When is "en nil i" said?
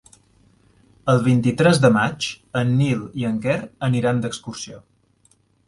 2.63-3.29